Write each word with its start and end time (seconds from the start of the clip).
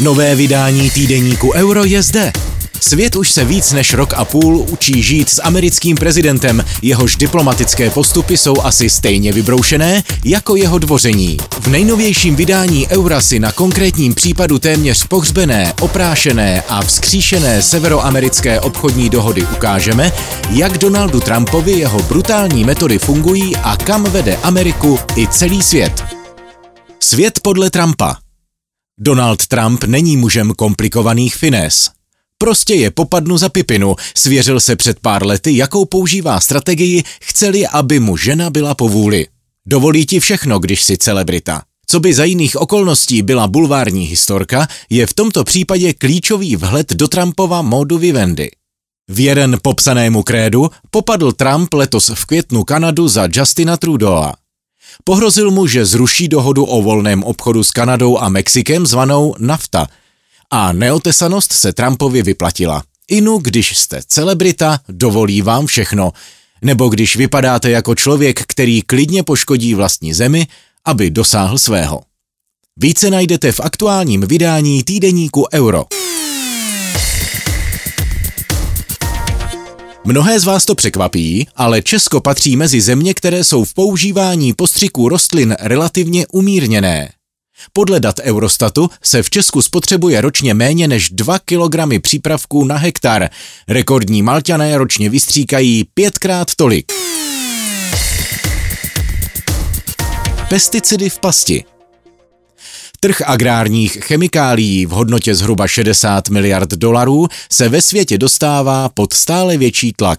Nové 0.00 0.34
vydání 0.34 0.90
týdeníku 0.90 1.52
Euro 1.52 1.84
je 1.84 2.02
zde. 2.02 2.32
Svět 2.80 3.16
už 3.16 3.30
se 3.30 3.44
víc 3.44 3.72
než 3.72 3.94
rok 3.94 4.14
a 4.16 4.24
půl 4.24 4.66
učí 4.68 5.02
žít 5.02 5.28
s 5.28 5.42
americkým 5.42 5.96
prezidentem, 5.96 6.64
jehož 6.82 7.16
diplomatické 7.16 7.90
postupy 7.90 8.36
jsou 8.36 8.54
asi 8.62 8.90
stejně 8.90 9.32
vybroušené 9.32 10.02
jako 10.24 10.56
jeho 10.56 10.78
dvoření. 10.78 11.36
V 11.60 11.66
nejnovějším 11.66 12.36
vydání 12.36 12.88
Eura 12.88 13.20
si 13.20 13.40
na 13.40 13.52
konkrétním 13.52 14.14
případu 14.14 14.58
téměř 14.58 15.06
pohřbené, 15.06 15.74
oprášené 15.80 16.62
a 16.68 16.82
vzkříšené 16.82 17.62
severoamerické 17.62 18.60
obchodní 18.60 19.10
dohody 19.10 19.46
ukážeme, 19.56 20.12
jak 20.50 20.78
Donaldu 20.78 21.20
Trumpovi 21.20 21.72
jeho 21.72 22.02
brutální 22.02 22.64
metody 22.64 22.98
fungují 22.98 23.56
a 23.56 23.76
kam 23.76 24.04
vede 24.04 24.36
Ameriku 24.42 24.98
i 25.16 25.26
celý 25.26 25.62
svět. 25.62 26.04
Svět 27.00 27.40
podle 27.42 27.70
Trumpa– 27.70 28.16
Donald 28.98 29.46
Trump 29.46 29.84
není 29.84 30.16
mužem 30.16 30.52
komplikovaných 30.56 31.36
finés. 31.36 31.90
Prostě 32.38 32.74
je 32.74 32.90
popadnu 32.90 33.38
za 33.38 33.48
pipinu, 33.48 33.96
svěřil 34.16 34.60
se 34.60 34.76
před 34.76 35.00
pár 35.00 35.26
lety, 35.26 35.56
jakou 35.56 35.84
používá 35.84 36.40
strategii, 36.40 37.04
chceli, 37.22 37.66
aby 37.66 38.00
mu 38.00 38.16
žena 38.16 38.50
byla 38.50 38.74
po 38.74 38.88
vůli. 38.88 39.26
Dovolí 39.66 40.06
ti 40.06 40.20
všechno, 40.20 40.58
když 40.58 40.82
si 40.82 40.96
celebrita. 40.98 41.62
Co 41.86 42.00
by 42.00 42.14
za 42.14 42.24
jiných 42.24 42.56
okolností 42.56 43.22
byla 43.22 43.48
bulvární 43.48 44.04
historka, 44.04 44.68
je 44.90 45.06
v 45.06 45.14
tomto 45.14 45.44
případě 45.44 45.92
klíčový 45.92 46.56
vhled 46.56 46.92
do 46.92 47.08
Trumpova 47.08 47.62
módu 47.62 47.98
vivendy. 47.98 48.50
Věren 49.08 49.56
popsanému 49.62 50.22
krédu 50.22 50.70
popadl 50.90 51.32
Trump 51.32 51.72
letos 51.72 52.10
v 52.14 52.24
květnu 52.24 52.64
Kanadu 52.64 53.08
za 53.08 53.28
Justina 53.32 53.76
Trudeau. 53.76 54.32
Pohrozil 55.04 55.50
mu, 55.50 55.66
že 55.66 55.86
zruší 55.86 56.28
dohodu 56.28 56.64
o 56.64 56.82
volném 56.82 57.24
obchodu 57.24 57.64
s 57.64 57.70
Kanadou 57.70 58.18
a 58.18 58.28
Mexikem 58.28 58.86
zvanou 58.86 59.34
NAFTA. 59.38 59.86
A 60.50 60.72
neotesanost 60.72 61.52
se 61.52 61.72
Trumpovi 61.72 62.22
vyplatila. 62.22 62.82
Inu, 63.08 63.38
když 63.38 63.76
jste 63.76 64.00
celebrita, 64.06 64.80
dovolí 64.88 65.42
vám 65.42 65.66
všechno. 65.66 66.12
Nebo 66.62 66.88
když 66.88 67.16
vypadáte 67.16 67.70
jako 67.70 67.94
člověk, 67.94 68.42
který 68.46 68.82
klidně 68.82 69.22
poškodí 69.22 69.74
vlastní 69.74 70.14
zemi, 70.14 70.46
aby 70.84 71.10
dosáhl 71.10 71.58
svého. 71.58 72.02
Více 72.76 73.10
najdete 73.10 73.52
v 73.52 73.60
aktuálním 73.60 74.20
vydání 74.20 74.84
týdeníku 74.84 75.46
Euro. 75.54 75.84
Mnohé 80.08 80.40
z 80.40 80.44
vás 80.44 80.64
to 80.64 80.74
překvapí, 80.74 81.48
ale 81.56 81.82
Česko 81.82 82.20
patří 82.20 82.56
mezi 82.56 82.80
země, 82.80 83.14
které 83.14 83.44
jsou 83.44 83.64
v 83.64 83.74
používání 83.74 84.52
postřiků 84.52 85.08
rostlin 85.08 85.56
relativně 85.60 86.26
umírněné. 86.26 87.12
Podle 87.72 88.00
dat 88.00 88.18
Eurostatu 88.18 88.90
se 89.02 89.22
v 89.22 89.30
Česku 89.30 89.62
spotřebuje 89.62 90.20
ročně 90.20 90.54
méně 90.54 90.88
než 90.88 91.10
2 91.10 91.38
kg 91.38 92.00
přípravků 92.02 92.64
na 92.64 92.76
hektar. 92.76 93.28
Rekordní 93.68 94.22
Malťané 94.22 94.78
ročně 94.78 95.10
vystříkají 95.10 95.84
pětkrát 95.94 96.54
tolik. 96.54 96.92
Pesticidy 100.48 101.10
v 101.10 101.18
pasti– 101.18 101.64
Trh 103.00 103.22
agrárních 103.26 103.92
chemikálií 103.92 104.86
v 104.86 104.90
hodnotě 104.90 105.34
zhruba 105.34 105.68
60 105.68 106.28
miliard 106.28 106.70
dolarů 106.70 107.26
se 107.52 107.68
ve 107.68 107.82
světě 107.82 108.18
dostává 108.18 108.88
pod 108.88 109.12
stále 109.12 109.56
větší 109.56 109.92
tlak. 109.92 110.18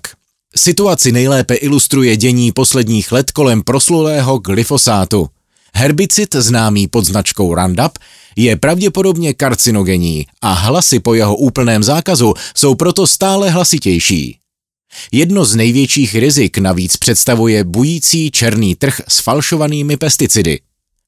Situaci 0.56 1.12
nejlépe 1.12 1.56
ilustruje 1.56 2.18
dění 2.18 2.52
posledních 2.52 3.12
let 3.12 3.32
kolem 3.32 3.62
proslulého 3.62 4.38
glyfosátu. 4.38 5.30
Herbicid 5.74 6.36
známý 6.36 6.88
pod 6.88 7.06
značkou 7.06 7.56
Roundup 7.56 7.92
je 8.36 8.56
pravděpodobně 8.56 9.34
karcinogenní 9.34 10.26
a 10.42 10.54
hlasy 10.54 11.00
po 11.00 11.14
jeho 11.14 11.36
úplném 11.36 11.84
zákazu 11.84 12.34
jsou 12.56 12.76
proto 12.76 13.08
stále 13.08 13.50
hlasitější. 13.50 14.38
Jedno 15.12 15.46
z 15.46 15.56
největších 15.56 16.16
rizik 16.16 16.58
navíc 16.58 16.98
představuje 16.98 17.64
bující 17.64 18.32
černý 18.32 18.76
trh 18.76 19.02
s 19.08 19.20
falšovanými 19.20 19.98
pesticidy. 19.98 20.60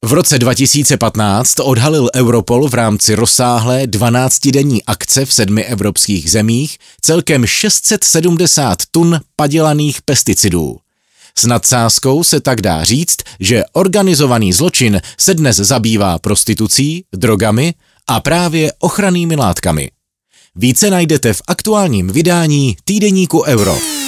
V 0.05 0.13
roce 0.13 0.39
2015 0.39 1.59
odhalil 1.59 2.09
Europol 2.15 2.69
v 2.69 2.73
rámci 2.73 3.15
rozsáhlé 3.15 3.83
12-denní 3.87 4.83
akce 4.87 5.25
v 5.25 5.33
sedmi 5.33 5.63
evropských 5.63 6.31
zemích 6.31 6.77
celkem 7.01 7.45
670 7.45 8.79
tun 8.91 9.19
padělaných 9.35 10.01
pesticidů. 10.01 10.77
S 11.37 11.45
nadsázkou 11.45 12.23
se 12.23 12.39
tak 12.39 12.61
dá 12.61 12.83
říct, 12.83 13.17
že 13.39 13.63
organizovaný 13.73 14.53
zločin 14.53 15.01
se 15.17 15.33
dnes 15.33 15.55
zabývá 15.55 16.19
prostitucí, 16.19 17.05
drogami 17.13 17.73
a 18.07 18.19
právě 18.19 18.73
ochrannými 18.79 19.35
látkami. 19.35 19.91
Více 20.55 20.89
najdete 20.89 21.33
v 21.33 21.41
aktuálním 21.47 22.07
vydání 22.07 22.77
týdeníku 22.83 23.43
Euro. 23.43 24.00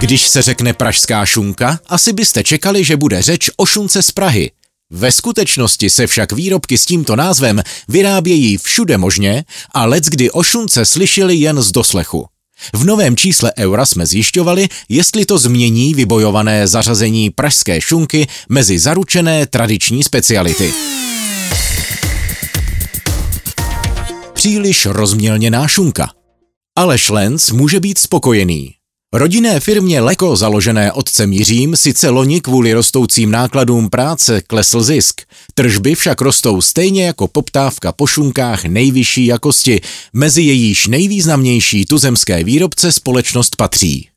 Když 0.00 0.28
se 0.28 0.42
řekne 0.42 0.72
pražská 0.72 1.26
šunka, 1.26 1.78
asi 1.88 2.12
byste 2.12 2.44
čekali, 2.44 2.84
že 2.84 2.96
bude 2.96 3.22
řeč 3.22 3.50
o 3.56 3.66
šunce 3.66 4.02
z 4.02 4.10
Prahy. 4.10 4.50
Ve 4.90 5.12
skutečnosti 5.12 5.90
se 5.90 6.06
však 6.06 6.32
výrobky 6.32 6.78
s 6.78 6.86
tímto 6.86 7.16
názvem 7.16 7.62
vyrábějí 7.88 8.58
všude 8.58 8.98
možně 8.98 9.44
a 9.74 9.86
kdy 10.08 10.30
o 10.30 10.42
šunce 10.42 10.84
slyšeli 10.84 11.36
jen 11.36 11.62
z 11.62 11.72
doslechu. 11.72 12.26
V 12.72 12.84
novém 12.84 13.16
čísle 13.16 13.52
Eura 13.58 13.86
jsme 13.86 14.06
zjišťovali, 14.06 14.68
jestli 14.88 15.26
to 15.26 15.38
změní 15.38 15.94
vybojované 15.94 16.68
zařazení 16.68 17.30
pražské 17.30 17.80
šunky 17.80 18.26
mezi 18.48 18.78
zaručené 18.78 19.46
tradiční 19.46 20.02
speciality. 20.02 20.72
Příliš 24.32 24.86
rozmělněná 24.86 25.68
šunka. 25.68 26.10
Ale 26.76 26.96
Lenz 27.10 27.50
může 27.50 27.80
být 27.80 27.98
spokojený. 27.98 28.79
Rodinné 29.12 29.60
firmě 29.60 30.00
Leko, 30.00 30.36
založené 30.36 30.92
otcem 30.92 31.32
Jiřím, 31.32 31.76
sice 31.76 32.08
loni 32.08 32.40
kvůli 32.40 32.72
rostoucím 32.72 33.30
nákladům 33.30 33.90
práce 33.90 34.42
klesl 34.46 34.82
zisk. 34.82 35.20
Tržby 35.54 35.94
však 35.94 36.20
rostou 36.20 36.60
stejně 36.60 37.04
jako 37.06 37.28
poptávka 37.28 37.92
po 37.92 38.06
šunkách 38.06 38.64
nejvyšší 38.64 39.26
jakosti, 39.26 39.80
mezi 40.12 40.42
jejíž 40.42 40.86
nejvýznamnější 40.86 41.86
tuzemské 41.86 42.44
výrobce 42.44 42.92
společnost 42.92 43.56
patří. 43.56 44.09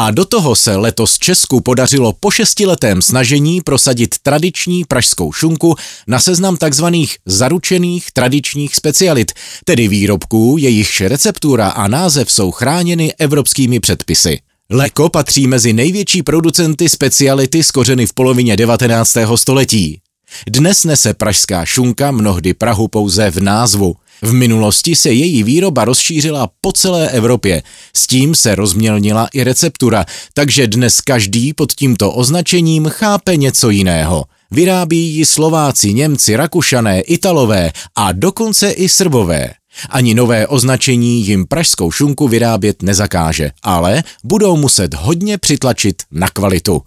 A 0.00 0.10
do 0.10 0.24
toho 0.24 0.56
se 0.56 0.76
letos 0.76 1.18
Česku 1.18 1.60
podařilo 1.60 2.12
po 2.12 2.30
šestiletém 2.30 3.02
snažení 3.02 3.60
prosadit 3.60 4.14
tradiční 4.22 4.84
pražskou 4.84 5.32
šunku 5.32 5.74
na 6.06 6.20
seznam 6.20 6.56
takzvaných 6.56 7.16
zaručených 7.26 8.12
tradičních 8.12 8.76
specialit, 8.76 9.32
tedy 9.64 9.88
výrobků, 9.88 10.56
jejichž 10.58 11.00
receptura 11.00 11.68
a 11.68 11.88
název 11.88 12.32
jsou 12.32 12.50
chráněny 12.50 13.14
evropskými 13.18 13.80
předpisy. 13.80 14.38
Leko 14.70 15.08
patří 15.08 15.46
mezi 15.46 15.72
největší 15.72 16.22
producenty 16.22 16.88
speciality 16.88 17.62
skořeny 17.62 18.06
v 18.06 18.12
polovině 18.12 18.56
19. 18.56 19.16
století. 19.36 20.00
Dnes 20.46 20.84
nese 20.84 21.14
pražská 21.14 21.64
šunka 21.64 22.10
mnohdy 22.10 22.54
Prahu 22.54 22.88
pouze 22.88 23.30
v 23.30 23.40
názvu. 23.40 23.94
V 24.22 24.32
minulosti 24.32 24.96
se 24.96 25.10
její 25.10 25.42
výroba 25.42 25.84
rozšířila 25.84 26.48
po 26.60 26.72
celé 26.72 27.10
Evropě. 27.10 27.62
S 27.96 28.06
tím 28.06 28.34
se 28.34 28.54
rozmělnila 28.54 29.28
i 29.32 29.44
receptura, 29.44 30.04
takže 30.34 30.66
dnes 30.66 31.00
každý 31.00 31.52
pod 31.52 31.72
tímto 31.72 32.12
označením 32.12 32.88
chápe 32.88 33.36
něco 33.36 33.70
jiného. 33.70 34.24
Vyrábí 34.50 35.14
ji 35.14 35.26
Slováci, 35.26 35.92
Němci, 35.92 36.36
Rakušané, 36.36 37.00
Italové 37.00 37.72
a 37.96 38.12
dokonce 38.12 38.70
i 38.70 38.88
Srbové. 38.88 39.50
Ani 39.90 40.14
nové 40.14 40.46
označení 40.46 41.26
jim 41.26 41.46
pražskou 41.46 41.90
šunku 41.90 42.28
vyrábět 42.28 42.82
nezakáže, 42.82 43.50
ale 43.62 44.02
budou 44.24 44.56
muset 44.56 44.94
hodně 44.94 45.38
přitlačit 45.38 46.02
na 46.12 46.28
kvalitu. 46.28 46.82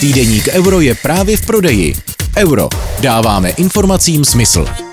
Týdeník 0.00 0.48
Euro 0.48 0.80
je 0.80 0.94
právě 0.94 1.36
v 1.36 1.46
prodeji. 1.46 1.96
Euro. 2.36 2.68
Dáváme 3.00 3.50
informacím 3.50 4.24
smysl. 4.24 4.89